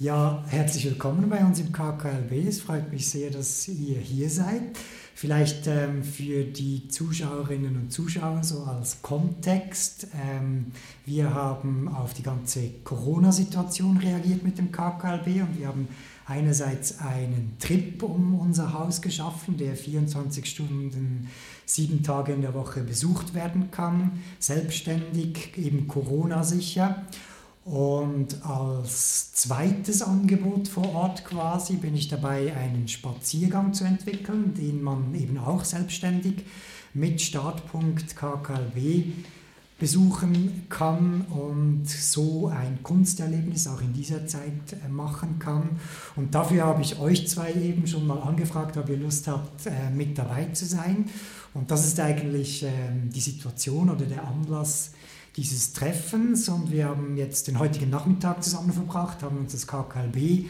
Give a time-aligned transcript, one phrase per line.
[0.00, 2.48] Ja, herzlich willkommen bei uns im KKLB.
[2.48, 4.76] Es freut mich sehr, dass ihr hier seid.
[5.14, 10.08] Vielleicht ähm, für die Zuschauerinnen und Zuschauer so als Kontext.
[10.20, 10.72] Ähm,
[11.06, 15.86] wir haben auf die ganze Corona-Situation reagiert mit dem KKLB und wir haben
[16.26, 21.28] einerseits einen Trip um unser Haus geschaffen, der 24 Stunden,
[21.66, 27.04] sieben Tage in der Woche besucht werden kann, selbstständig, eben Corona-sicher.
[27.64, 34.82] Und als zweites Angebot vor Ort quasi bin ich dabei, einen Spaziergang zu entwickeln, den
[34.82, 36.44] man eben auch selbstständig
[36.92, 39.12] mit Startpunkt KKLB
[39.78, 45.80] besuchen kann und so ein Kunsterlebnis auch in dieser Zeit äh, machen kann.
[46.14, 49.90] Und dafür habe ich euch zwei eben schon mal angefragt, ob ihr Lust habt, äh,
[49.94, 51.06] mit dabei zu sein.
[51.54, 54.92] Und das ist eigentlich ähm, die Situation oder der Anlass,
[55.36, 60.46] dieses Treffens und wir haben jetzt den heutigen Nachmittag zusammen verbracht, haben uns das KKLB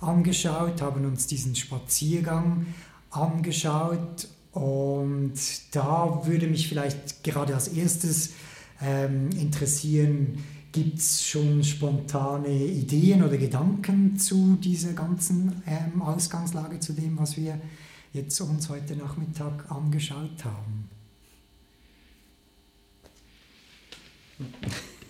[0.00, 2.66] angeschaut, haben uns diesen Spaziergang
[3.10, 5.34] angeschaut und
[5.72, 8.30] da würde mich vielleicht gerade als erstes
[8.82, 10.38] ähm, interessieren,
[10.72, 17.36] gibt es schon spontane Ideen oder Gedanken zu dieser ganzen ähm, Ausgangslage, zu dem, was
[17.36, 17.58] wir
[18.12, 20.97] jetzt uns heute Nachmittag angeschaut haben?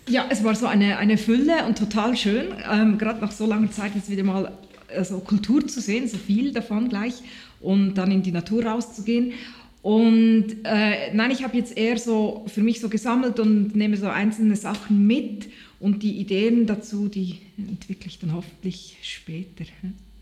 [0.07, 3.71] Ja, es war so eine, eine Fülle und total schön, ähm, gerade nach so langer
[3.71, 4.51] Zeit jetzt wieder mal
[4.95, 7.13] also Kultur zu sehen, so viel davon gleich
[7.59, 9.33] und dann in die Natur rauszugehen.
[9.81, 14.07] Und äh, nein, ich habe jetzt eher so für mich so gesammelt und nehme so
[14.07, 19.63] einzelne Sachen mit und die Ideen dazu, die entwickle ich dann hoffentlich später.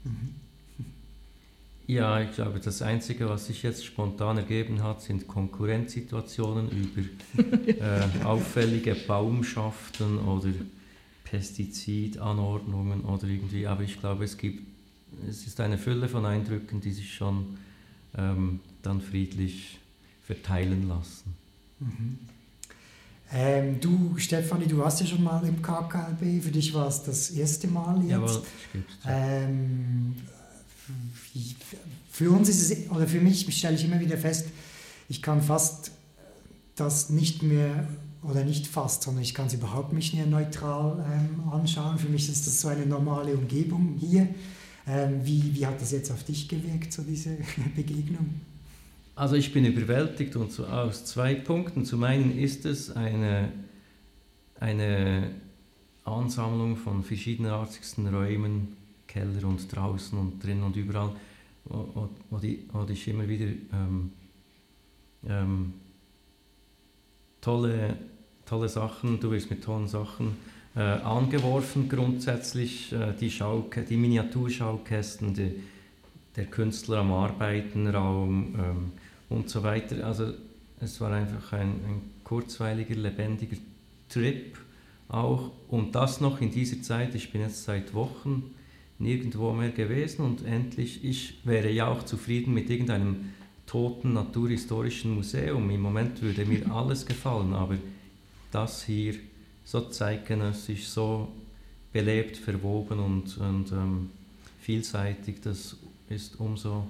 [0.04, 0.47] Mhm.
[1.88, 7.02] Ja, ich glaube, das Einzige, was sich jetzt spontan ergeben hat, sind Konkurrenzsituationen über
[7.68, 10.50] äh, auffällige Baumschaften oder
[11.24, 13.68] Pestizidanordnungen oder irgendwie.
[13.68, 14.68] Aber ich glaube, es gibt,
[15.30, 17.58] es ist eine Fülle von Eindrücken, die sich schon
[18.18, 19.80] ähm, dann friedlich
[20.24, 21.36] verteilen lassen.
[21.80, 22.20] Mhm.
[23.32, 26.44] Ähm, du, Stefanie, du warst ja schon mal im KKLB.
[26.44, 28.12] Für dich war es das erste Mal jetzt.
[28.12, 28.86] Jawohl, stimmt.
[29.06, 30.16] Ähm,
[32.12, 34.48] für uns ist es, oder für mich stelle ich immer wieder fest,
[35.10, 35.92] ich kann fast
[36.76, 37.88] das nicht mehr,
[38.24, 41.98] oder nicht fast, sondern ich kann es überhaupt nicht mehr neutral ähm, anschauen.
[41.98, 44.28] Für mich ist das so eine normale Umgebung hier.
[44.88, 47.38] Ähm, wie, wie hat das jetzt auf dich gewirkt, so diese
[47.76, 48.42] Begegnung?
[49.16, 51.86] Also ich bin überwältigt und so aus zwei Punkten.
[51.86, 53.52] Zum einen ist es eine,
[54.60, 55.32] eine
[56.04, 58.77] Ansammlung von verschiedenartigsten Räumen,
[59.18, 61.12] Keller und draußen und drin und überall,
[61.66, 64.12] wo, wo, wo ich immer wieder ähm,
[65.28, 65.74] ähm,
[67.42, 67.98] tolle,
[68.46, 70.38] tolle Sachen, du wirst mit tollen Sachen
[70.76, 75.64] äh, angeworfen grundsätzlich, äh, die, Schauke, die Miniaturschaukästen, die,
[76.36, 78.92] der Künstler am Arbeitenraum ähm,
[79.30, 80.06] und so weiter.
[80.06, 80.34] Also
[80.80, 83.58] es war einfach ein, ein kurzweiliger, lebendiger
[84.10, 84.58] Trip
[85.10, 88.54] auch und das noch in dieser Zeit, ich bin jetzt seit Wochen
[89.00, 93.34] nirgendwo mehr gewesen und endlich, ich wäre ja auch zufrieden mit irgendeinem
[93.66, 95.70] toten naturhistorischen Museum.
[95.70, 97.78] Im Moment würde mir alles gefallen, aber
[98.52, 99.16] das hier
[99.66, 101.28] so zeitgenössisch, so
[101.92, 104.10] belebt, verwoben und, und ähm,
[104.62, 105.76] vielseitig, das
[106.10, 106.88] ist umso,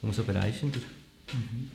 [0.00, 0.80] umso bereichender.
[1.32, 1.70] Mhm.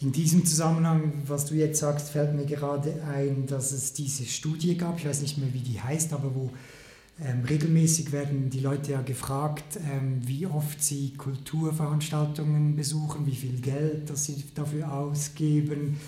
[0.00, 4.76] In diesem Zusammenhang, was du jetzt sagst, fällt mir gerade ein, dass es diese Studie
[4.76, 6.50] gab, ich weiß nicht mehr, wie die heißt, aber wo
[7.20, 13.60] ähm, regelmäßig werden die Leute ja gefragt, ähm, wie oft sie Kulturveranstaltungen besuchen, wie viel
[13.60, 16.00] Geld das sie dafür ausgeben,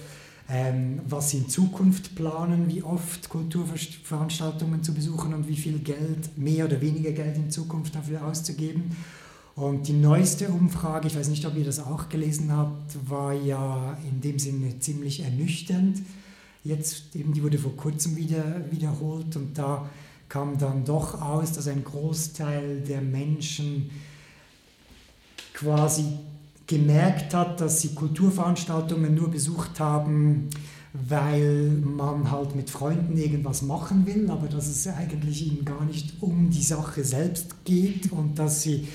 [0.48, 6.36] ähm, was sie in Zukunft planen, wie oft Kulturveranstaltungen zu besuchen und wie viel Geld,
[6.36, 8.96] mehr oder weniger Geld in Zukunft dafür auszugeben.
[9.56, 13.96] Und die neueste Umfrage, ich weiß nicht, ob ihr das auch gelesen habt, war ja
[14.10, 16.02] in dem Sinne ziemlich ernüchternd.
[16.64, 19.88] Jetzt eben, die wurde vor kurzem wieder wiederholt und da
[20.28, 23.90] kam dann doch aus, dass ein Großteil der Menschen
[25.52, 26.04] quasi
[26.66, 30.48] gemerkt hat, dass sie Kulturveranstaltungen nur besucht haben,
[30.92, 36.14] weil man halt mit Freunden irgendwas machen will, aber dass es eigentlich ihnen gar nicht
[36.22, 38.86] um die Sache selbst geht und dass sie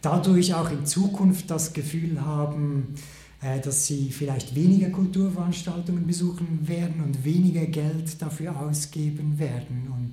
[0.00, 2.94] dadurch auch in Zukunft das Gefühl haben,
[3.42, 9.88] äh, dass sie vielleicht weniger Kulturveranstaltungen besuchen werden und weniger Geld dafür ausgeben werden.
[9.92, 10.12] Und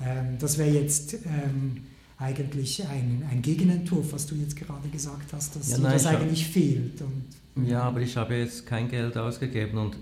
[0.00, 1.82] ähm, das wäre jetzt ähm,
[2.18, 6.46] eigentlich ein, ein Gegenentwurf, was du jetzt gerade gesagt hast, dass ja, nein, das eigentlich
[6.46, 7.02] fehlt.
[7.02, 9.96] Und, ja, aber ich habe jetzt kein Geld ausgegeben und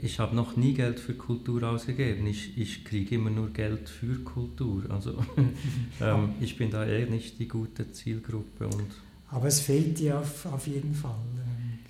[0.00, 2.26] ich habe noch nie Geld für Kultur ausgegeben.
[2.26, 4.84] Ich, ich kriege immer nur Geld für Kultur.
[4.88, 5.24] Also
[6.00, 8.66] ähm, ich bin da eher nicht die gute Zielgruppe.
[8.66, 8.86] Und
[9.30, 11.18] aber es fehlt dir auf, auf jeden Fall.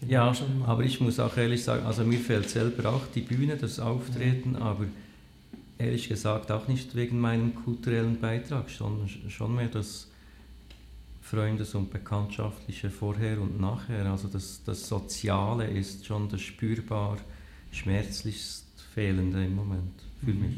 [0.03, 0.33] Ähm, ja,
[0.65, 4.55] aber ich muss auch ehrlich sagen, also mir fehlt selber auch die Bühne, das Auftreten,
[4.55, 4.61] ja.
[4.61, 4.87] aber
[5.79, 10.09] ehrlich gesagt auch nicht wegen meinem kulturellen Beitrag, sondern schon mehr das
[11.23, 14.07] Freundes- und Bekanntschaftliche vorher und nachher.
[14.07, 17.19] Also das, das Soziale ist schon das spürbar
[17.71, 18.65] schmerzlichst
[18.95, 20.41] Fehlende im Moment für mhm.
[20.41, 20.57] mich.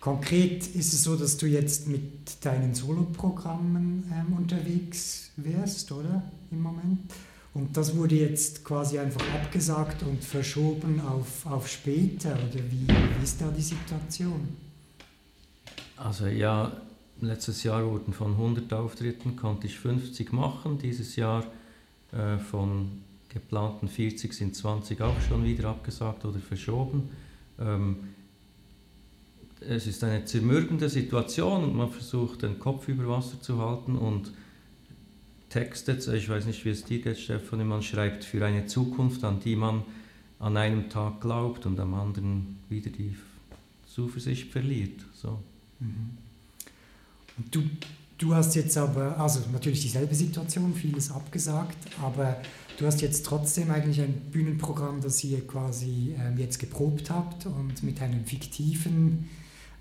[0.00, 6.22] Konkret ist es so, dass du jetzt mit deinen Soloprogrammen ähm, unterwegs wärst, oder?
[6.50, 7.12] Im Moment.
[7.54, 13.24] Und das wurde jetzt quasi einfach abgesagt und verschoben auf, auf später, oder wie, wie
[13.24, 14.48] ist da die Situation?
[15.96, 16.72] Also ja,
[17.20, 21.44] letztes Jahr wurden von 100 Auftritten, konnte ich 50 machen, dieses Jahr
[22.12, 27.10] äh, von geplanten 40 sind 20 auch schon wieder abgesagt oder verschoben.
[27.58, 27.96] Ähm,
[29.60, 34.32] es ist eine zermürbende Situation und man versucht den Kopf über Wasser zu halten und
[35.52, 39.38] textet, ich weiß nicht, wie es dir geht, Stefan, man schreibt für eine Zukunft, an
[39.40, 39.82] die man
[40.38, 43.14] an einem Tag glaubt und am anderen wieder die
[43.86, 45.04] Zuversicht verliert.
[45.12, 45.38] So.
[45.78, 46.16] Mhm.
[47.50, 47.62] Du,
[48.16, 52.40] du hast jetzt aber, also natürlich dieselbe Situation, vieles abgesagt, aber
[52.78, 57.82] du hast jetzt trotzdem eigentlich ein Bühnenprogramm, das ihr quasi ähm, jetzt geprobt habt und
[57.82, 59.28] mit einem fiktiven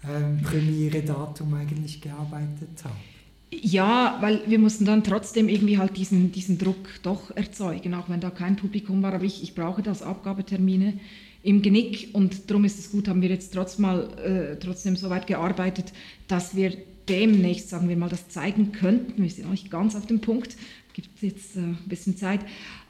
[0.04, 3.21] ähm, Premiere-Datum eigentlich gearbeitet habt.
[3.54, 8.22] Ja, weil wir mussten dann trotzdem irgendwie halt diesen, diesen Druck doch erzeugen, auch wenn
[8.22, 9.14] da kein Publikum war.
[9.14, 11.00] Aber ich, ich brauche das Abgabetermine
[11.44, 15.10] im Genick und darum ist es gut, haben wir jetzt trotz mal, äh, trotzdem so
[15.10, 15.92] weit gearbeitet,
[16.28, 16.78] dass wir
[17.10, 19.22] demnächst, sagen wir mal, das zeigen könnten.
[19.22, 20.56] Wir sind noch nicht ganz auf dem Punkt,
[20.94, 22.42] gibt es jetzt äh, ein bisschen Zeit.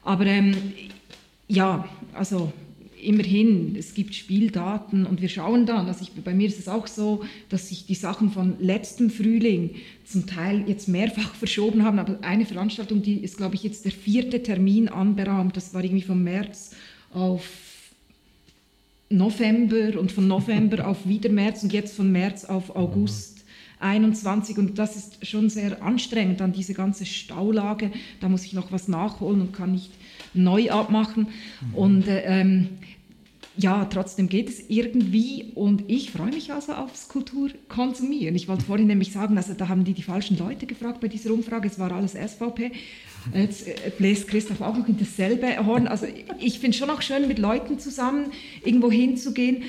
[0.02, 0.54] Aber ähm,
[1.48, 2.52] ja, also
[3.02, 6.86] immerhin, es gibt Spieldaten und wir schauen dann, also ich, bei mir ist es auch
[6.86, 9.70] so, dass sich die Sachen von letztem Frühling
[10.04, 13.92] zum Teil jetzt mehrfach verschoben haben, aber eine Veranstaltung, die ist, glaube ich, jetzt der
[13.92, 16.70] vierte Termin anberaumt, das war irgendwie vom März
[17.12, 17.44] auf
[19.08, 23.32] November und von November auf wieder März und jetzt von März auf August.
[23.82, 27.90] 21 und das ist schon sehr anstrengend, dann diese ganze Staulage,
[28.20, 29.90] da muss ich noch was nachholen und kann nicht
[30.34, 31.28] neu abmachen.
[31.60, 31.74] Mhm.
[31.74, 32.68] Und äh, ähm,
[33.56, 38.34] ja, trotzdem geht es irgendwie und ich freue mich also aufs Kulturkonsumieren.
[38.34, 41.32] Ich wollte vorhin nämlich sagen, also da haben die die falschen Leute gefragt bei dieser
[41.32, 42.72] Umfrage, es war alles SVP.
[43.34, 45.86] Jetzt äh, bläst Christoph auch noch in dasselbe Horn.
[45.86, 46.06] Also
[46.38, 48.32] ich finde es schon auch schön, mit Leuten zusammen
[48.64, 49.64] irgendwo hinzugehen,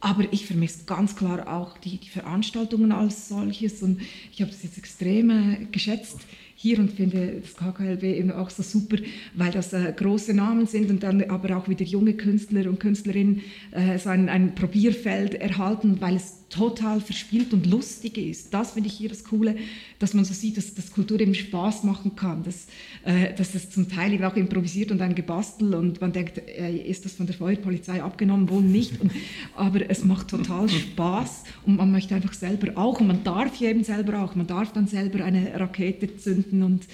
[0.00, 4.00] aber ich vermisse ganz klar auch die, die Veranstaltungen als solches und
[4.32, 6.20] ich habe das jetzt extrem äh, geschätzt
[6.60, 8.96] hier und finde das KKLB eben auch so super,
[9.34, 13.42] weil das äh, große Namen sind und dann aber auch wieder junge Künstler und Künstlerinnen
[13.70, 18.54] äh, so ein, ein Probierfeld erhalten, weil es total verspielt und lustig ist.
[18.54, 19.54] Das finde ich hier das Coole,
[19.98, 22.66] dass man so sieht, dass, dass Kultur eben Spaß machen kann, dass,
[23.04, 26.74] äh, dass es zum Teil eben auch improvisiert und ein Gebastel und man denkt, äh,
[26.74, 29.12] ist das von der Feuerpolizei abgenommen, wohl nicht, und,
[29.54, 33.70] aber es macht total Spaß und man möchte einfach selber auch und man darf hier
[33.70, 36.86] eben selber auch, man darf dann selber eine Rakete zünden und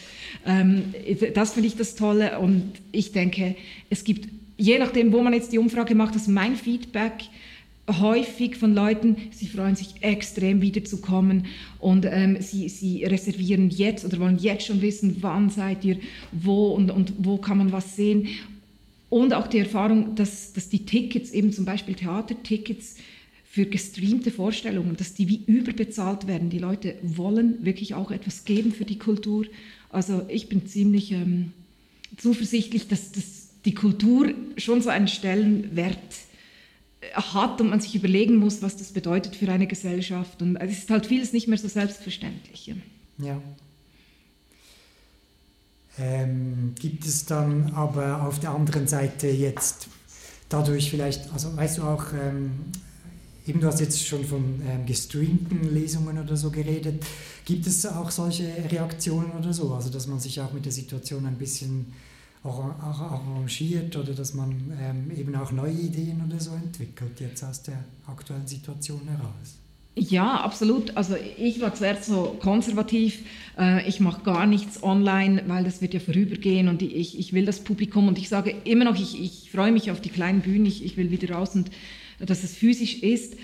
[0.46, 0.94] ähm,
[1.34, 3.56] das finde ich das Tolle und ich denke,
[3.90, 7.24] es gibt, je nachdem, wo man jetzt die Umfrage macht, dass mein Feedback
[7.88, 11.46] häufig von Leuten, sie freuen sich extrem wiederzukommen
[11.78, 15.98] und ähm, sie, sie reservieren jetzt oder wollen jetzt schon wissen, wann seid ihr,
[16.32, 18.28] wo und, und wo kann man was sehen.
[19.10, 22.96] Und auch die Erfahrung, dass, dass die Tickets, eben zum Beispiel Theatertickets
[23.54, 26.50] für gestreamte Vorstellungen, dass die wie überbezahlt werden.
[26.50, 29.46] Die Leute wollen wirklich auch etwas geben für die Kultur.
[29.90, 31.52] Also ich bin ziemlich ähm,
[32.16, 36.34] zuversichtlich, dass, dass die Kultur schon so einen Stellenwert hat
[37.12, 40.40] hat und man sich überlegen muss, was das bedeutet für eine Gesellschaft.
[40.42, 42.74] Und es ist halt vieles nicht mehr so selbstverständlich.
[43.18, 43.40] Ja.
[45.98, 49.88] Ähm, gibt es dann aber auf der anderen Seite jetzt
[50.48, 52.50] dadurch vielleicht, also weißt du auch, ähm,
[53.46, 57.04] eben du hast jetzt schon von ähm, gestreamten Lesungen oder so geredet,
[57.44, 61.26] gibt es auch solche Reaktionen oder so, also dass man sich auch mit der Situation
[61.26, 61.92] ein bisschen
[62.42, 67.82] arrangiert oder dass man ähm, eben auch neue Ideen oder so entwickelt, jetzt aus der
[68.06, 69.56] aktuellen Situation heraus.
[69.96, 70.96] Ja, absolut.
[70.96, 73.20] Also ich war zuerst so konservativ.
[73.56, 77.46] Äh, ich mache gar nichts online, weil das wird ja vorübergehen und ich, ich will
[77.46, 80.66] das Publikum und ich sage immer noch, ich, ich freue mich auf die kleinen Bühnen,
[80.66, 81.70] ich, ich will wieder raus und
[82.18, 83.34] dass es physisch ist.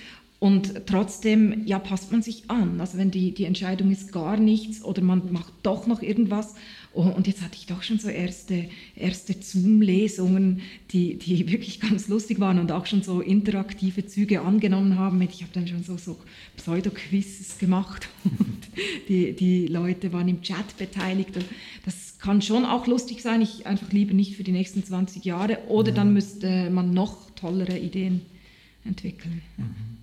[0.41, 2.81] Und trotzdem, ja, passt man sich an.
[2.81, 6.55] Also wenn die, die Entscheidung ist gar nichts oder man macht doch noch irgendwas.
[6.95, 8.65] Oh, und jetzt hatte ich doch schon so erste,
[8.97, 10.63] erste Zoom-Lesungen,
[10.93, 15.21] die, die wirklich ganz lustig waren und auch schon so interaktive Züge angenommen haben.
[15.21, 16.17] Ich habe dann schon so, so
[16.57, 18.69] Pseudo-Quizzes gemacht und
[19.11, 21.33] die, die Leute waren im Chat beteiligt.
[21.85, 23.43] Das kann schon auch lustig sein.
[23.43, 25.59] Ich einfach lieber nicht für die nächsten 20 Jahre.
[25.69, 28.23] Oder dann müsste man noch tollere Ideen
[28.85, 29.43] entwickeln.
[29.57, 29.99] Mhm.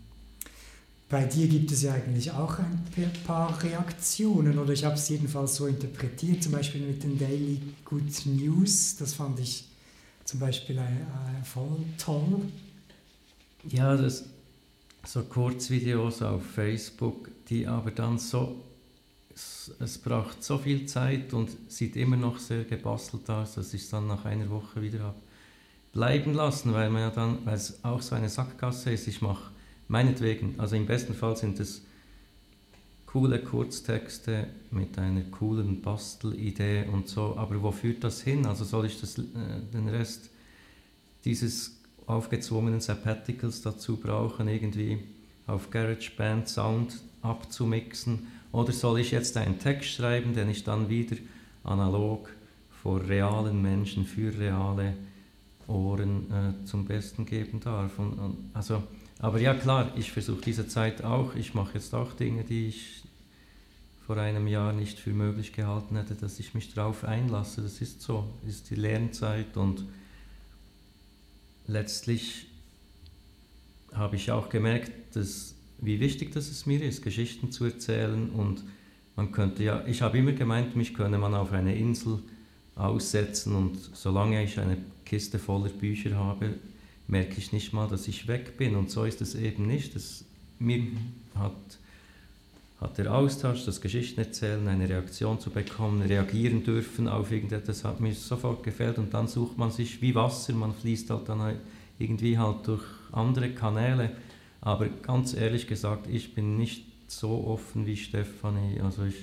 [1.09, 2.83] Bei dir gibt es ja eigentlich auch ein
[3.25, 8.25] paar Reaktionen, oder ich habe es jedenfalls so interpretiert, zum Beispiel mit den Daily Good
[8.25, 8.97] News.
[8.97, 9.63] Das fand ich
[10.25, 12.41] zum Beispiel äh, voll toll.
[13.69, 14.25] Ja, das,
[15.05, 18.61] so Kurzvideos auf Facebook, die aber dann so,
[19.33, 23.83] es, es braucht so viel Zeit und sieht immer noch sehr gebastelt aus, dass ich
[23.83, 25.15] es dann nach einer Woche wieder habe
[25.97, 29.49] bleiben lassen, weil man ja dann, weil es auch so eine Sackgasse ist, ich mache
[29.87, 31.81] Meinetwegen, also im besten Fall sind es
[33.07, 38.45] coole Kurztexte mit einer coolen Bastelidee und so, aber wo führt das hin?
[38.45, 39.23] Also soll ich das, äh,
[39.73, 40.29] den Rest
[41.25, 44.99] dieses aufgezwungenen Sabbaticals dazu brauchen, irgendwie
[45.47, 48.27] auf GarageBand Sound abzumixen?
[48.51, 51.15] Oder soll ich jetzt einen Text schreiben, den ich dann wieder
[51.63, 52.29] analog
[52.83, 54.93] vor realen Menschen für reale
[55.67, 57.99] Ohren äh, zum Besten geben darf?
[57.99, 58.83] Und, und, also
[59.19, 61.35] aber ja klar, ich versuche diese Zeit auch.
[61.35, 63.03] Ich mache jetzt auch Dinge, die ich
[64.05, 67.61] vor einem Jahr nicht für möglich gehalten hätte, dass ich mich darauf einlasse.
[67.61, 69.85] Das ist so, das ist die Lernzeit und
[71.65, 72.47] letztlich
[73.93, 78.63] habe ich auch gemerkt, dass, wie wichtig das es mir ist, Geschichten zu erzählen und
[79.15, 82.19] man könnte ja, ich habe immer gemeint, mich könne man auf eine Insel
[82.77, 86.53] aussetzen und solange ich eine Kiste voller Bücher habe,
[87.07, 88.75] merke ich nicht mal, dass ich weg bin.
[88.75, 89.95] Und so ist es eben nicht.
[89.95, 90.25] Das,
[90.59, 90.83] mir
[91.35, 91.53] hat,
[92.81, 97.99] hat der Austausch, das Geschichten erzählen, eine Reaktion zu bekommen, reagieren dürfen auf irgendetwas, hat
[97.99, 98.97] mir sofort gefällt.
[98.97, 101.55] Und dann sucht man sich wie Wasser, man fließt halt dann
[101.97, 104.11] irgendwie halt durch andere Kanäle.
[104.61, 108.81] Aber ganz ehrlich gesagt, ich bin nicht so offen wie Stefanie.
[108.81, 109.15] Also ich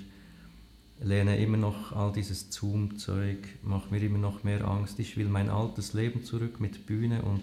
[1.05, 4.99] lehne immer noch all dieses Zoom-Zeug, mache mir immer noch mehr Angst.
[4.99, 7.43] Ich will mein altes Leben zurück mit Bühne und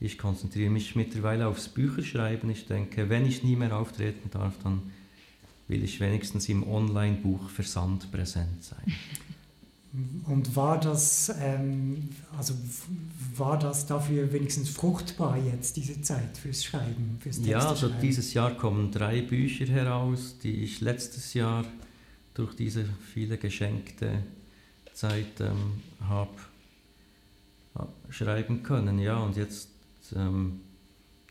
[0.00, 2.50] ich konzentriere mich mittlerweile aufs Bücherschreiben.
[2.50, 4.82] Ich denke, wenn ich nie mehr auftreten darf, dann
[5.68, 8.84] will ich wenigstens im Online-Buchversand präsent sein.
[10.26, 12.54] Und war das, ähm, also
[13.36, 17.18] war das dafür wenigstens fruchtbar jetzt, diese Zeit fürs Schreiben?
[17.20, 21.64] Fürs ja, also dieses Jahr kommen drei Bücher heraus, die ich letztes Jahr
[22.34, 24.22] durch diese viele geschenkte
[24.92, 26.30] Zeit ähm, habe
[28.10, 28.98] schreiben können.
[28.98, 29.68] Ja, und jetzt
[30.14, 30.60] ähm,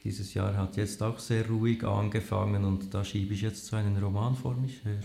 [0.03, 3.97] dieses Jahr hat jetzt auch sehr ruhig angefangen und da schiebe ich jetzt so einen
[3.97, 4.99] Roman vor mich her.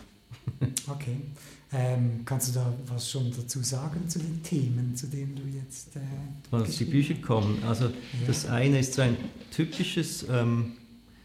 [0.88, 1.16] okay.
[1.70, 5.96] Ähm, kannst du da was schon dazu sagen zu den Themen, zu denen du jetzt.
[5.96, 6.00] Äh,
[6.50, 7.62] was die Bücher kommen.
[7.64, 7.92] Also, ja.
[8.26, 9.16] das eine ist so ein
[9.50, 10.72] typisches, ähm,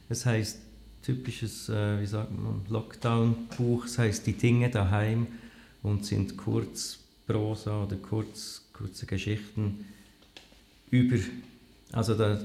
[0.09, 0.59] das heißt
[1.03, 5.27] typisches, äh, wie sagt man, Lockdown-Buch, das heißt Die Dinge daheim
[5.83, 9.85] und sind Kurzprosa oder kurz, kurze Geschichten
[10.89, 11.17] über.
[11.91, 12.39] Also da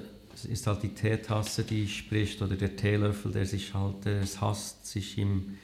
[0.51, 4.87] ist halt die Teetasse, die spricht, oder der Teelöffel, der sich halt, der es hasst,
[4.87, 5.57] sich im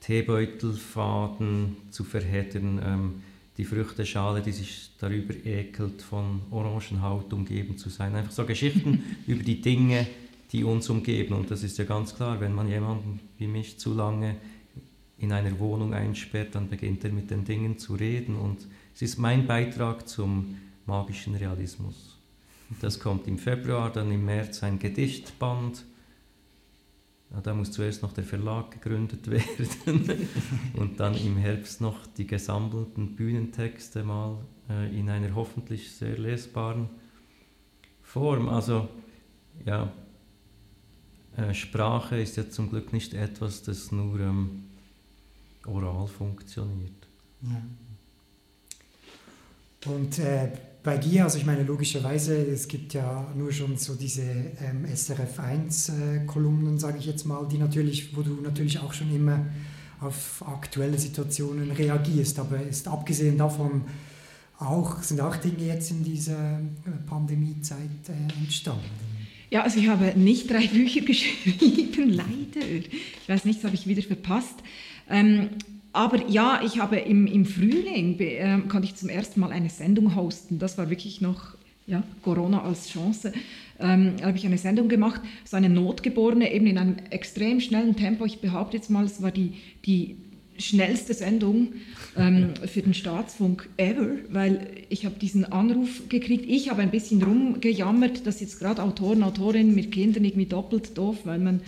[0.00, 3.22] Teebeutelfaden zu verheddern, ähm,
[3.56, 8.14] die Früchteschale, die sich darüber ekelt, von Orangenhaut umgeben zu sein.
[8.14, 10.06] Einfach so Geschichten über die Dinge,
[10.54, 11.34] die uns umgeben.
[11.34, 14.36] Und das ist ja ganz klar, wenn man jemanden wie mich zu lange
[15.18, 18.36] in einer Wohnung einsperrt, dann beginnt er mit den Dingen zu reden.
[18.36, 20.56] Und es ist mein Beitrag zum
[20.86, 22.16] magischen Realismus.
[22.80, 25.84] Das kommt im Februar, dann im März ein Gedichtband.
[27.32, 30.28] Ja, da muss zuerst noch der Verlag gegründet werden
[30.74, 34.38] und dann im Herbst noch die gesammelten Bühnentexte mal
[34.70, 36.88] äh, in einer hoffentlich sehr lesbaren
[38.02, 38.48] Form.
[38.48, 38.88] Also
[39.64, 39.92] ja,
[41.52, 44.64] Sprache ist ja zum Glück nicht etwas, das nur ähm,
[45.66, 46.92] oral funktioniert.
[47.42, 47.62] Ja.
[49.92, 50.48] Und äh,
[50.82, 56.76] bei dir, also ich meine logischerweise, es gibt ja nur schon so diese ähm, SRF1-Kolumnen,
[56.76, 59.46] äh, sage ich jetzt mal, die natürlich, wo du natürlich auch schon immer
[60.00, 62.38] auf aktuelle Situationen reagierst.
[62.38, 63.82] Aber ist abgesehen davon
[64.58, 66.60] auch, sind auch Dinge jetzt in dieser äh,
[67.06, 69.03] Pandemiezeit äh, entstanden.
[69.50, 72.66] Ja, also ich habe nicht drei Bücher geschrieben, leider.
[72.66, 74.56] Ich weiß nicht, das habe ich wieder verpasst.
[75.08, 75.50] Ähm,
[75.92, 80.16] aber ja, ich habe im, im Frühling, äh, konnte ich zum ersten Mal eine Sendung
[80.16, 80.58] hosten.
[80.58, 83.32] Das war wirklich noch ja, Corona als Chance.
[83.78, 88.24] ähm, habe ich eine Sendung gemacht, so eine Notgeborene, eben in einem extrem schnellen Tempo.
[88.24, 90.16] Ich behaupte jetzt mal, es war die, die
[90.58, 91.74] schnellste Sendung
[92.16, 96.44] ähm, für den Staatsfunk ever, weil ich habe diesen Anruf gekriegt.
[96.48, 101.18] Ich habe ein bisschen rumgejammert, dass jetzt gerade Autoren, Autorinnen mit Kindern irgendwie doppelt doof,
[101.24, 101.60] weil man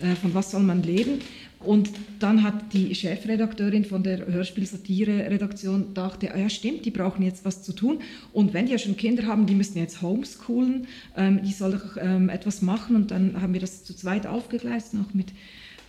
[0.00, 1.20] äh, von was soll man leben?
[1.64, 7.44] Und dann hat die Chefredakteurin von der Hörspiel-Satire-Redaktion dachte, ah ja stimmt, die brauchen jetzt
[7.44, 8.00] was zu tun.
[8.32, 12.28] Und wenn die ja schon Kinder haben, die müssen jetzt homeschoolen, ähm, die sollen ähm,
[12.28, 12.96] etwas machen.
[12.96, 15.28] Und dann haben wir das zu zweit aufgegleist, auch mit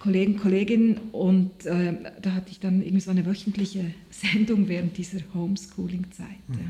[0.03, 0.97] Kollegen, Kolleginnen.
[1.13, 6.49] Und äh, da hatte ich dann irgendwie so eine wöchentliche Sendung während dieser Homeschooling-Zeit.
[6.49, 6.55] Mhm.
[6.55, 6.65] Ja.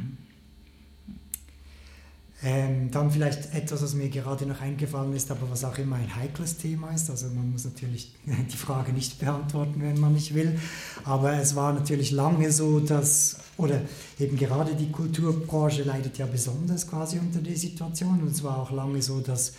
[2.46, 6.14] Ähm, dann vielleicht etwas, was mir gerade noch eingefallen ist, aber was auch immer ein
[6.14, 7.10] heikles Thema ist.
[7.10, 10.60] Also man muss natürlich die Frage nicht beantworten, wenn man nicht will.
[11.04, 13.82] Aber es war natürlich lange so, dass, oder
[14.20, 18.22] eben gerade die Kulturbranche leidet ja besonders quasi unter der Situation.
[18.22, 19.54] Und es war auch lange so, dass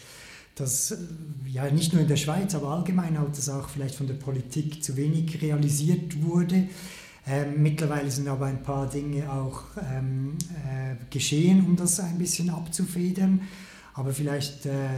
[0.54, 0.96] dass
[1.46, 4.84] ja nicht nur in der Schweiz, aber allgemein halt das auch vielleicht von der Politik
[4.84, 6.68] zu wenig realisiert wurde.
[7.26, 12.50] Ähm, mittlerweile sind aber ein paar Dinge auch ähm, äh, geschehen, um das ein bisschen
[12.50, 13.40] abzufedern.
[13.94, 14.88] Aber vielleicht äh,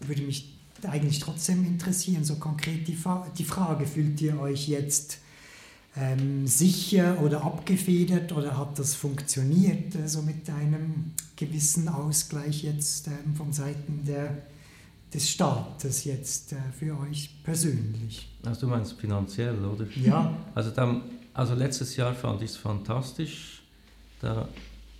[0.00, 2.98] würde mich eigentlich trotzdem interessieren, so konkret die,
[3.38, 5.18] die Frage, fühlt ihr euch jetzt
[5.96, 13.08] ähm, sicher oder abgefedert oder hat das funktioniert, äh, so mit einem gewissen Ausgleich jetzt
[13.08, 14.42] ähm, von Seiten der,
[15.14, 18.28] des Staates jetzt äh, für euch persönlich?
[18.44, 19.86] Also du meinst finanziell, oder?
[19.96, 20.36] Ja.
[20.54, 21.02] Also dann
[21.34, 23.62] also letztes Jahr fand ich es fantastisch.
[24.20, 24.48] Da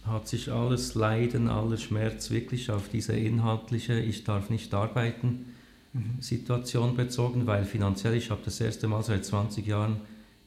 [0.04, 5.54] hat sich alles Leiden, alles Schmerz wirklich auf diese inhaltliche Ich darf nicht arbeiten
[5.92, 6.16] mhm.
[6.20, 10.00] Situation bezogen, weil finanziell, ich habe das erste Mal seit 20 Jahren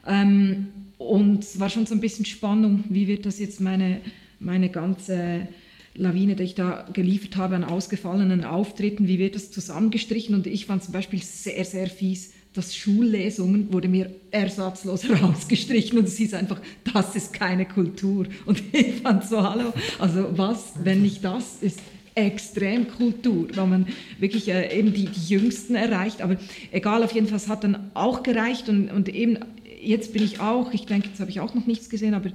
[0.05, 4.01] Ähm, und es war schon so ein bisschen Spannung, wie wird das jetzt meine
[4.45, 5.47] meine ganze
[5.95, 10.35] Lawine, die ich da geliefert habe an ausgefallenen Auftritten, wie wird das zusammengestrichen?
[10.35, 16.05] Und ich fand zum Beispiel sehr, sehr fies, dass Schullesungen wurde mir ersatzlos rausgestrichen und
[16.05, 16.61] es hieß einfach,
[16.93, 18.27] das ist keine Kultur.
[18.45, 21.79] Und ich fand so, hallo, also was, wenn nicht das ist
[22.13, 23.87] extrem Kultur, weil man
[24.19, 26.21] wirklich äh, eben die, die Jüngsten erreicht.
[26.21, 26.37] Aber
[26.71, 29.39] egal, auf jeden Fall, es hat dann auch gereicht und, und eben
[29.81, 32.31] jetzt bin ich auch, ich denke, jetzt habe ich auch noch nichts gesehen, aber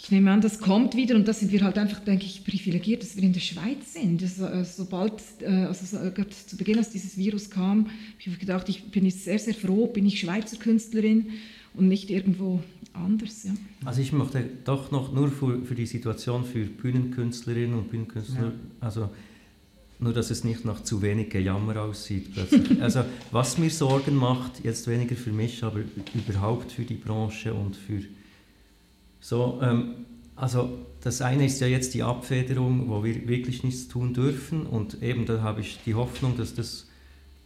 [0.00, 3.02] ich nehme an, das kommt wieder und da sind wir halt einfach, denke ich, privilegiert,
[3.02, 4.22] dass wir in der Schweiz sind.
[4.22, 5.84] Das, äh, sobald, äh, also
[6.46, 7.92] zu Beginn, als dieses Virus kam, habe
[8.24, 11.30] ich gedacht, ich bin jetzt sehr, sehr froh, bin ich Schweizer Künstlerin
[11.74, 13.42] und nicht irgendwo anders.
[13.42, 13.54] Ja.
[13.84, 18.52] Also ich möchte doch noch nur für, für die Situation für Bühnenkünstlerinnen und Bühnenkünstler, ja.
[18.80, 19.10] also
[19.98, 22.28] nur dass es nicht nach zu wenig Gejammer aussieht.
[22.80, 25.80] also was mir Sorgen macht, jetzt weniger für mich, aber
[26.14, 28.04] überhaupt für die Branche und für
[29.28, 30.70] so, ähm, also
[31.02, 35.26] das eine ist ja jetzt die Abfederung, wo wir wirklich nichts tun dürfen und eben
[35.26, 36.88] da habe ich die Hoffnung, dass das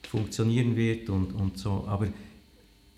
[0.09, 1.85] funktionieren wird und, und so.
[1.89, 2.07] Aber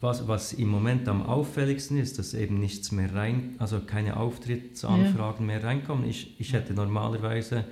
[0.02, 5.48] was, was im Moment am auffälligsten ist, dass eben nichts mehr rein, also keine Auftrittsanfragen
[5.48, 5.54] ja.
[5.54, 6.06] mehr reinkommen.
[6.06, 7.64] Ich, ich hätte normalerweise,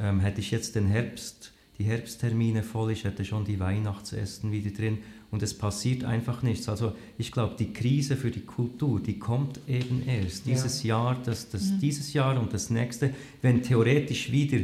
[0.00, 4.72] ähm, hätte ich jetzt den Herbst, die Herbsttermine voll, ich hätte schon die Weihnachtsessen wieder
[4.72, 4.98] drin
[5.30, 6.68] und es passiert einfach nichts.
[6.68, 10.46] Also ich glaube, die Krise für die Kultur, die kommt eben erst.
[10.46, 10.96] Dieses ja.
[10.96, 11.76] Jahr, das, das, ja.
[11.76, 13.12] dieses Jahr und das nächste,
[13.42, 14.58] wenn theoretisch wieder,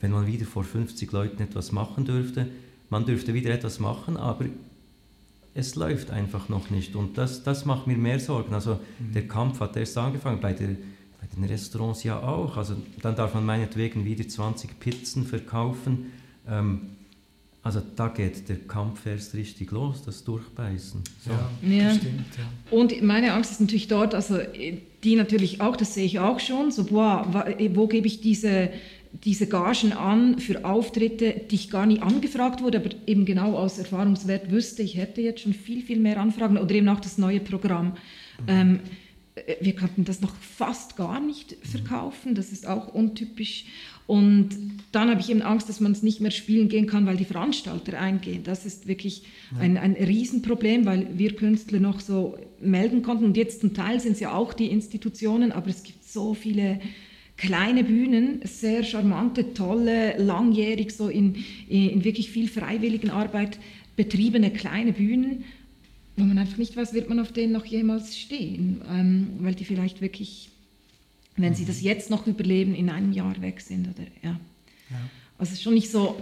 [0.00, 2.48] wenn man wieder vor 50 Leuten etwas machen dürfte,
[2.88, 4.46] man dürfte wieder etwas machen, aber
[5.54, 8.52] es läuft einfach noch nicht und das, das macht mir mehr Sorgen.
[8.52, 9.12] Also mhm.
[9.12, 12.56] der Kampf hat erst angefangen, bei, der, bei den Restaurants ja auch.
[12.56, 16.06] Also dann darf man meinetwegen wieder 20 Pizzen verkaufen.
[16.48, 16.96] Ähm,
[17.62, 21.02] also da geht der Kampf erst richtig los, das Durchbeißen.
[21.24, 21.30] So.
[21.30, 21.94] Ja, ja.
[21.94, 22.76] Stimmt, ja.
[22.76, 24.38] Und meine Angst ist natürlich dort, also
[25.04, 27.44] die natürlich auch, das sehe ich auch schon, so, boah,
[27.74, 28.70] wo gebe ich diese,
[29.24, 33.78] diese Gagen an für Auftritte, die ich gar nie angefragt wurde, aber eben genau aus
[33.78, 37.40] Erfahrungswert wüsste, ich hätte jetzt schon viel, viel mehr Anfragen oder eben auch das neue
[37.40, 37.88] Programm.
[37.88, 38.48] Mhm.
[38.48, 38.80] Ähm,
[39.34, 43.66] äh, wir konnten das noch fast gar nicht verkaufen, das ist auch untypisch.
[44.10, 44.48] Und
[44.90, 47.24] dann habe ich eben Angst, dass man es nicht mehr spielen gehen kann, weil die
[47.24, 48.42] Veranstalter eingehen.
[48.42, 49.22] Das ist wirklich
[49.56, 53.24] ein, ein Riesenproblem, weil wir Künstler noch so melden konnten.
[53.24, 56.80] Und jetzt zum Teil sind es ja auch die Institutionen, aber es gibt so viele
[57.36, 61.36] kleine Bühnen, sehr charmante, tolle, langjährig so in,
[61.68, 63.60] in wirklich viel freiwilligen Arbeit
[63.94, 65.44] betriebene kleine Bühnen,
[66.16, 69.64] wo man einfach nicht weiß, wird man auf denen noch jemals stehen, ähm, weil die
[69.64, 70.50] vielleicht wirklich
[71.42, 73.88] wenn sie das jetzt noch überleben, in einem Jahr weg sind.
[73.88, 74.40] Oder, ja.
[74.90, 74.96] ja.
[75.38, 76.16] Also schon nicht so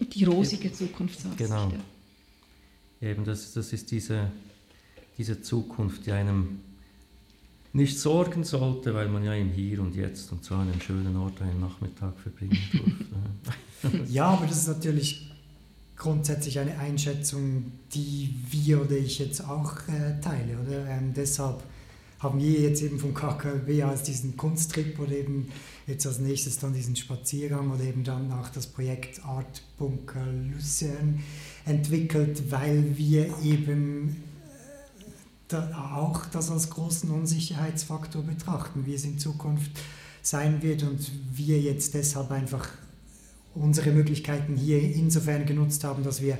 [0.00, 1.38] die rosige Zukunftsaussicht.
[1.38, 1.70] Genau.
[3.00, 3.10] Ja.
[3.10, 4.30] Eben, das, das ist diese,
[5.18, 6.60] diese Zukunft, die einem
[7.72, 11.42] nicht sorgen sollte, weil man ja im Hier und Jetzt und so einem schönen Ort
[11.42, 12.58] einen Nachmittag verbringen
[13.82, 14.12] durfte.
[14.12, 15.30] ja, aber das ist natürlich
[15.94, 20.58] grundsätzlich eine Einschätzung, die wir oder ich jetzt auch äh, teile.
[20.58, 20.86] Oder?
[20.88, 21.62] Ähm, deshalb
[22.18, 25.48] haben wir jetzt eben vom KKW als diesen Kunsttrip oder eben
[25.86, 31.20] jetzt als nächstes dann diesen Spaziergang oder eben dann auch das Projekt Art Bunker Lucerne
[31.64, 35.04] entwickelt, weil wir eben äh,
[35.48, 39.70] da auch das als großen Unsicherheitsfaktor betrachten, wie es in Zukunft
[40.22, 42.68] sein wird und wir jetzt deshalb einfach
[43.54, 46.38] unsere Möglichkeiten hier insofern genutzt haben, dass wir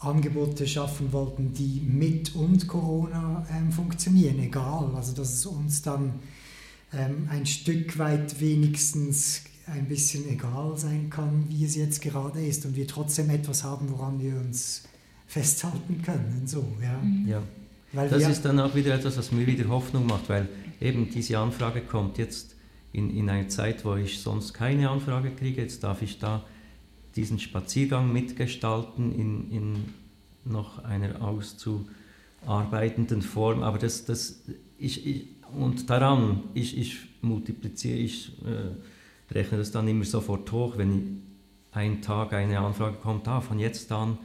[0.00, 4.90] Angebote schaffen wollten, die mit und Corona ähm, funktionieren, egal.
[4.94, 6.20] Also dass es uns dann
[6.92, 12.64] ähm, ein Stück weit wenigstens ein bisschen egal sein kann, wie es jetzt gerade ist
[12.64, 14.84] und wir trotzdem etwas haben, woran wir uns
[15.26, 16.42] festhalten können.
[16.46, 16.98] So, ja.
[16.98, 17.28] Mhm.
[17.28, 17.42] ja.
[17.92, 20.48] Weil das ist dann auch wieder etwas, was mir wieder Hoffnung macht, weil
[20.80, 22.54] eben diese Anfrage kommt jetzt
[22.92, 25.62] in, in einer Zeit, wo ich sonst keine Anfrage kriege.
[25.62, 26.44] Jetzt darf ich da
[27.16, 29.74] diesen Spaziergang mitgestalten in, in
[30.44, 33.62] noch einer auszuarbeitenden Form.
[33.62, 34.42] Aber das, das
[34.78, 35.26] ich, ich
[35.58, 41.22] und daran, ich, ich multipliziere, ich äh, rechne das dann immer sofort hoch, wenn
[41.72, 44.18] ein Tag eine Anfrage kommt, ah, von jetzt an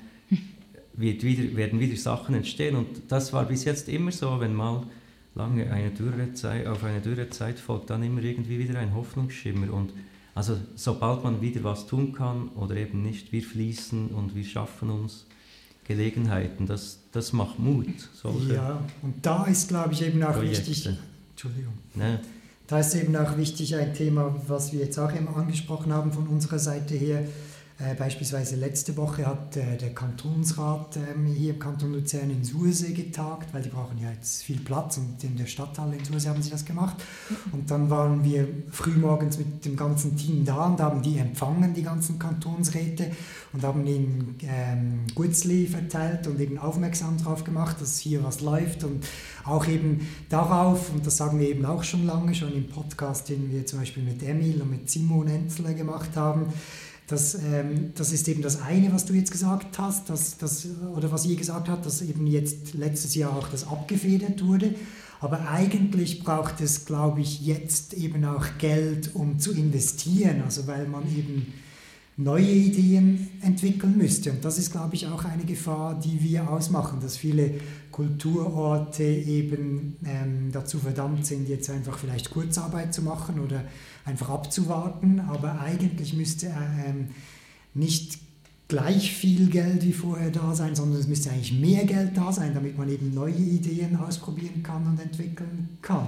[0.94, 2.76] wird wieder, werden wieder Sachen entstehen.
[2.76, 4.86] Und das war bis jetzt immer so, wenn mal
[5.36, 9.74] lange eine Dürrezeit, auf eine Dürrezeit folgt, dann immer irgendwie wieder ein Hoffnungsschimmer.
[9.74, 9.94] Und
[10.36, 14.90] also sobald man wieder was tun kann oder eben nicht, wir fließen und wir schaffen
[14.90, 15.26] uns
[15.86, 16.66] Gelegenheiten.
[16.66, 17.88] Das, das macht Mut.
[18.50, 20.68] Ja, und da ist, glaube ich, eben auch Projekte.
[20.68, 20.98] wichtig.
[21.32, 21.74] Entschuldigung.
[21.94, 22.20] Ne?
[22.68, 26.28] Da ist eben auch wichtig ein Thema, was wir jetzt auch immer angesprochen haben von
[26.28, 27.28] unserer Seite her,
[27.98, 33.54] beispielsweise letzte Woche hat äh, der Kantonsrat ähm, hier im Kanton Luzern in Sursee getagt,
[33.54, 36.52] weil die brauchen ja jetzt viel Platz und in der Stadthalle in Sursee haben sie
[36.52, 36.98] das gemacht.
[37.52, 41.84] Und dann waren wir frühmorgens mit dem ganzen Team da und haben die empfangen, die
[41.84, 43.12] ganzen Kantonsräte,
[43.54, 48.84] und haben ihnen ähm, Gutzli verteilt und eben aufmerksam darauf gemacht, dass hier was läuft
[48.84, 49.06] und
[49.46, 53.52] auch eben darauf, und das sagen wir eben auch schon lange, schon im Podcast, den
[53.52, 56.48] wir zum Beispiel mit Emil und mit Simon Enzler gemacht haben,
[57.14, 61.12] das, ähm, das ist eben das eine, was du jetzt gesagt hast, dass, dass, oder
[61.12, 64.74] was ihr gesagt habt, dass eben jetzt letztes Jahr auch das abgefedert wurde.
[65.20, 70.88] Aber eigentlich braucht es, glaube ich, jetzt eben auch Geld, um zu investieren, also weil
[70.88, 71.54] man eben
[72.18, 74.32] neue Ideen entwickeln müsste.
[74.32, 77.56] Und das ist, glaube ich, auch eine Gefahr, die wir ausmachen, dass viele
[77.92, 83.64] Kulturorte eben ähm, dazu verdammt sind, jetzt einfach vielleicht Kurzarbeit zu machen oder
[84.06, 85.22] einfach abzuwarten.
[85.22, 87.08] Aber eigentlich müsste ähm,
[87.74, 88.20] nicht
[88.68, 92.54] gleich viel Geld wie vorher da sein, sondern es müsste eigentlich mehr Geld da sein,
[92.54, 96.08] damit man eben neue Ideen ausprobieren kann und entwickeln kann.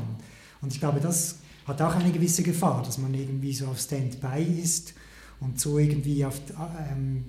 [0.62, 4.44] Und ich glaube, das hat auch eine gewisse Gefahr, dass man irgendwie so auf Standby
[4.62, 4.94] ist
[5.40, 6.42] und so irgendwie auf,
[6.92, 7.26] ähm,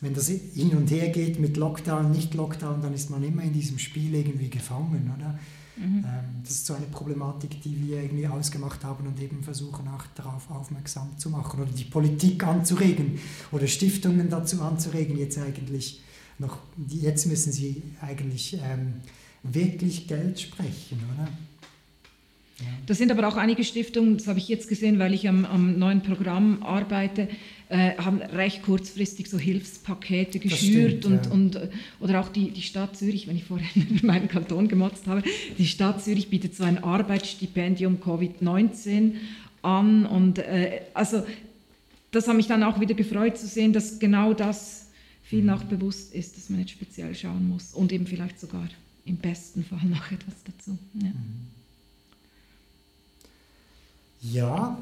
[0.00, 3.52] wenn das hin und her geht mit Lockdown, nicht Lockdown, dann ist man immer in
[3.52, 5.38] diesem Spiel irgendwie gefangen, oder?
[5.76, 6.04] Mhm.
[6.04, 10.04] Ähm, das ist so eine Problematik, die wir irgendwie ausgemacht haben und eben versuchen auch
[10.14, 13.18] darauf aufmerksam zu machen oder die Politik anzuregen
[13.52, 16.00] oder Stiftungen dazu anzuregen, jetzt eigentlich
[16.38, 18.94] noch, jetzt müssen sie eigentlich ähm,
[19.42, 21.28] wirklich Geld sprechen, oder?
[22.86, 25.78] Das sind aber auch einige Stiftungen, das habe ich jetzt gesehen, weil ich am, am
[25.78, 27.28] neuen Programm arbeite,
[27.68, 31.60] äh, haben recht kurzfristig so Hilfspakete geschürt stimmt, und, ja.
[31.60, 35.22] und, oder auch die, die Stadt Zürich, wenn ich vorhin meinen Kanton gemotzt habe,
[35.58, 39.12] die Stadt Zürich bietet so ein Arbeitsstipendium Covid-19
[39.62, 41.24] an und äh, also
[42.10, 44.86] das hat mich dann auch wieder gefreut zu sehen, dass genau das
[45.22, 48.68] viel noch bewusst ist, dass man nicht speziell schauen muss und eben vielleicht sogar
[49.04, 50.78] im besten Fall noch etwas dazu.
[50.94, 51.12] Ja,
[54.20, 54.78] ja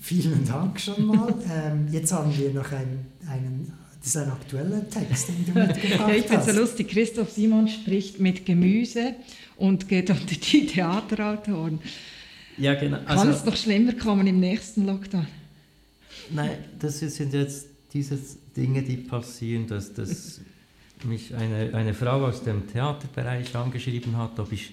[0.00, 1.34] vielen Dank schon mal.
[1.50, 6.08] Ähm, jetzt haben wir noch einen, einen das ist ein aktueller Text, den du mitgebracht
[6.08, 6.88] ja, ich finde es so lustig.
[6.88, 9.14] Christoph Simon spricht mit Gemüse
[9.56, 11.80] und geht unter die Theaterautoren.
[12.56, 12.98] Ja, genau.
[13.06, 15.26] Also, Kann es doch schlimmer kommen im nächsten Lockdown?
[16.30, 18.18] Nein, das sind jetzt diese
[18.56, 20.40] Dinge, die passieren, dass, dass
[21.04, 24.72] mich eine, eine Frau aus dem Theaterbereich angeschrieben hat, ob ich,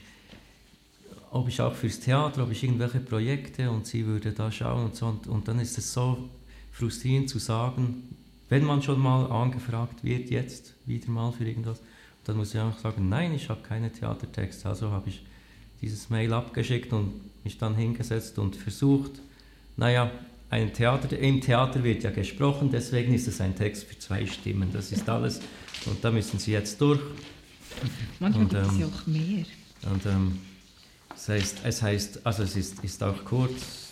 [1.31, 4.95] ob ich auch fürs Theater, ob ich irgendwelche Projekte und sie würde da schauen und
[4.95, 5.07] so.
[5.07, 6.29] Und, und dann ist es so
[6.71, 8.15] frustrierend zu sagen,
[8.49, 11.81] wenn man schon mal angefragt wird, jetzt wieder mal für irgendwas,
[12.23, 14.69] dann muss ich auch sagen, nein, ich habe keine Theatertexte.
[14.69, 15.25] Also habe ich
[15.81, 17.13] dieses Mail abgeschickt und
[17.43, 19.21] mich dann hingesetzt und versucht,
[19.75, 20.11] naja,
[20.49, 24.71] ein Theater, im Theater wird ja gesprochen, deswegen ist es ein Text für zwei Stimmen.
[24.71, 25.41] Das ist alles.
[25.85, 27.01] Und da müssen Sie jetzt durch.
[28.19, 29.45] Manchmal gibt es ähm, ja auch mehr.
[29.91, 30.39] Und ähm,
[31.17, 33.91] es, heißt, es heißt, also es ist, ist auch kurz,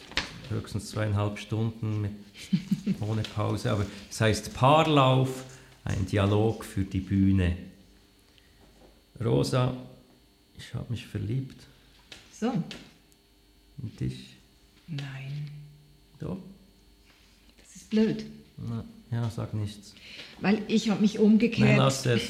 [0.50, 2.12] höchstens zweieinhalb Stunden mit,
[3.02, 5.44] ohne Pause, aber es heißt Paarlauf,
[5.84, 7.58] ein Dialog für die Bühne.
[9.24, 9.76] Rosa,
[10.58, 11.66] ich habe mich verliebt.
[12.32, 12.52] So.
[13.82, 14.36] In dich?
[14.88, 15.50] Nein.
[16.20, 16.38] Doch.
[17.58, 18.26] Das ist blöd.
[18.58, 19.96] Na, ja, sag nichts.
[20.42, 21.70] Weil ich habe mich umgekehrt.
[21.70, 22.22] Nein, lass es.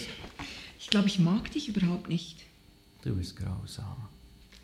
[0.80, 2.44] Ich glaube, ich mag dich überhaupt nicht.
[3.04, 4.08] Du bist grausam.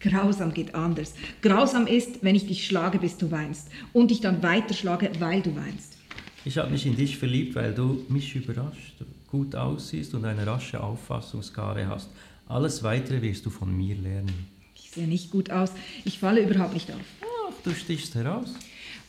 [0.01, 1.13] Grausam geht anders.
[1.41, 3.69] Grausam ist, wenn ich dich schlage, bis du weinst.
[3.93, 5.97] Und dich dann weiterschlage, weil du weinst.
[6.43, 8.95] Ich habe mich in dich verliebt, weil du mich überrascht,
[9.27, 12.09] gut aussiehst und eine rasche Auffassungsgabe hast.
[12.47, 14.47] Alles Weitere wirst du von mir lernen.
[14.75, 15.71] Ich sehe nicht gut aus.
[16.03, 16.99] Ich falle überhaupt nicht auf.
[17.21, 18.53] Ach, du stichst heraus.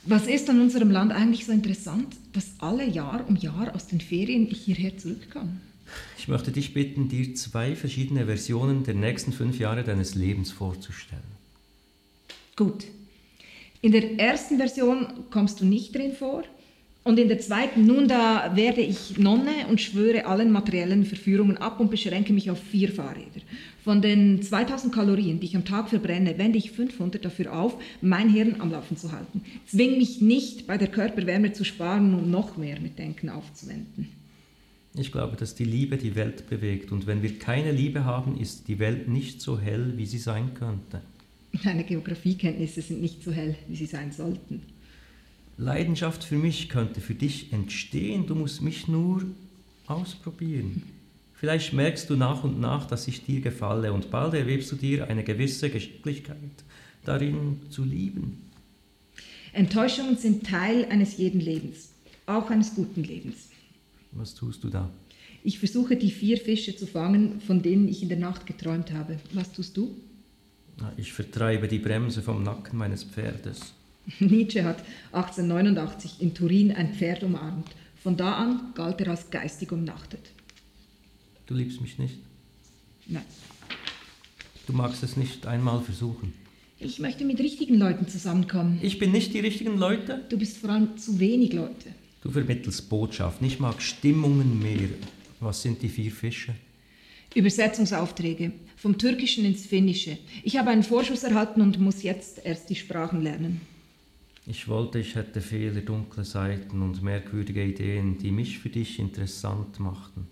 [0.05, 4.01] Was ist an unserem Land eigentlich so interessant, dass alle Jahr um Jahr aus den
[4.01, 5.61] Ferien ich hierher zurückkomme?
[6.19, 11.23] Ich möchte dich bitten, dir zwei verschiedene Versionen der nächsten fünf Jahre deines Lebens vorzustellen.
[12.57, 12.85] Gut.
[13.81, 16.45] In der ersten Version kommst du nicht drin vor.
[17.05, 21.81] Und in der zweiten, nun da werde ich Nonne und schwöre allen materiellen Verführungen ab
[21.81, 23.41] und beschränke mich auf vier Fahrräder.
[23.83, 28.29] Von den 2000 Kalorien, die ich am Tag verbrenne, wende ich 500 dafür auf, mein
[28.29, 29.43] Hirn am Laufen zu halten.
[29.67, 34.22] Zwing mich nicht, bei der Körperwärme zu sparen und noch mehr mit Denken aufzuwenden.
[34.95, 38.69] Ich glaube, dass die Liebe die Welt bewegt und wenn wir keine Liebe haben, ist
[38.69, 41.01] die Welt nicht so hell, wie sie sein könnte.
[41.65, 44.63] Deine Geografiekenntnisse sind nicht so hell, wie sie sein sollten.
[45.57, 49.23] Leidenschaft für mich könnte für dich entstehen, du musst mich nur
[49.87, 50.83] ausprobieren.
[51.35, 55.09] Vielleicht merkst du nach und nach, dass ich dir gefalle und bald erwebst du dir
[55.09, 56.37] eine gewisse Geschicklichkeit
[57.05, 58.43] darin zu lieben.
[59.53, 61.91] Enttäuschungen sind Teil eines jeden Lebens,
[62.27, 63.49] auch eines guten Lebens.
[64.13, 64.91] Was tust du da?
[65.43, 69.19] Ich versuche die vier Fische zu fangen, von denen ich in der Nacht geträumt habe.
[69.33, 69.97] Was tust du?
[70.97, 73.73] Ich vertreibe die Bremse vom Nacken meines Pferdes.
[74.19, 77.69] Nietzsche hat 1889 in Turin ein Pferd umarmt.
[78.03, 80.31] Von da an galt er als geistig umnachtet.
[81.47, 82.19] Du liebst mich nicht?
[83.07, 83.25] Nein.
[84.67, 86.33] Du magst es nicht einmal versuchen?
[86.79, 88.81] Ich möchte mit richtigen Leuten zusammenkommen.
[88.83, 90.25] Ich bin nicht die richtigen Leute?
[90.29, 91.95] Du bist vor allem zu wenig Leute.
[92.23, 93.47] Du vermittelst Botschaften.
[93.47, 94.89] Ich mag Stimmungen mehr.
[95.41, 96.55] Was sind die vier Fische?
[97.35, 98.53] Übersetzungsaufträge.
[98.77, 100.19] Vom Türkischen ins Finnische.
[100.45, 103.61] Ich habe einen Vorschuss erhalten und muss jetzt erst die Sprachen lernen.
[104.47, 109.81] Ich wollte, ich hätte Fehler, dunkle Seiten und merkwürdige Ideen, die mich für dich interessant
[109.81, 110.27] machten.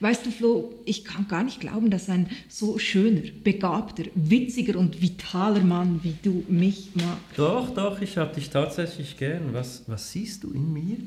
[0.00, 5.00] Weißt du, Flo, ich kann gar nicht glauben, dass ein so schöner, begabter, witziger und
[5.00, 7.38] vitaler Mann wie du mich magst.
[7.38, 9.52] Doch, doch, ich habe dich tatsächlich gern.
[9.54, 10.98] Was, was siehst du in mir?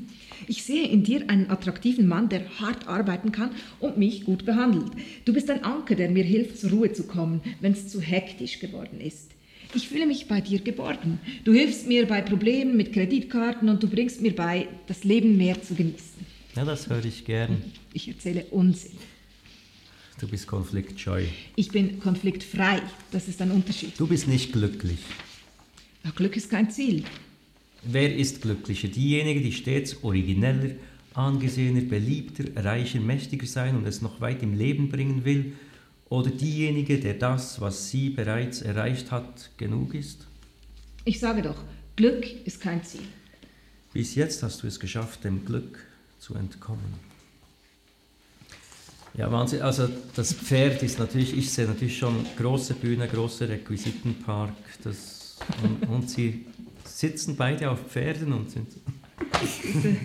[0.48, 4.90] Ich sehe in dir einen attraktiven Mann, der hart arbeiten kann und mich gut behandelt.
[5.24, 8.58] Du bist ein Anker, der mir hilft, zur Ruhe zu kommen, wenn es zu hektisch
[8.58, 9.30] geworden ist.
[9.72, 11.20] Ich fühle mich bei dir geborgen.
[11.44, 15.62] Du hilfst mir bei Problemen mit Kreditkarten und du bringst mir bei, das Leben mehr
[15.62, 16.26] zu genießen.
[16.56, 17.62] Ja, das höre ich gern.
[17.92, 18.98] Ich erzähle Unsinn.
[20.20, 21.24] Du bist konfliktscheu.
[21.56, 22.82] Ich bin konfliktfrei.
[23.10, 23.98] Das ist ein Unterschied.
[23.98, 24.98] Du bist nicht glücklich.
[26.04, 27.04] Ja, Glück ist kein Ziel.
[27.82, 28.88] Wer ist glücklicher?
[28.88, 30.74] Diejenige, die stets origineller,
[31.14, 35.54] angesehener, beliebter, reicher, mächtiger sein und es noch weit im Leben bringen will?
[36.10, 40.26] Oder diejenige, der das, was sie bereits erreicht hat, genug ist?
[41.04, 41.64] Ich sage doch,
[41.96, 43.02] Glück ist kein Ziel.
[43.92, 45.84] Bis jetzt hast du es geschafft, dem Glück
[46.18, 47.09] zu entkommen.
[49.20, 49.60] Ja, Wahnsinn.
[49.60, 54.54] Also das Pferd ist natürlich, ich sehe natürlich schon große Bühne, große Requisitenpark.
[54.82, 56.46] Das, und, und sie
[56.86, 58.68] sitzen beide auf Pferden und sind.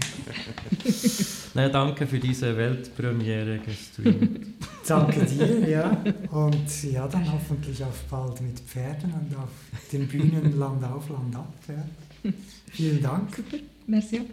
[1.54, 4.47] Na, danke für diese Weltpremiere gestreamt.
[4.86, 6.04] danke dir, ja.
[6.32, 9.49] Und ja, dann hoffentlich auf bald mit Pferden und auf
[9.93, 11.54] den Bühnen Land auf, Land ab.
[11.69, 12.32] Ja.
[12.73, 13.41] Vielen Dank.
[13.88, 14.23] Merci.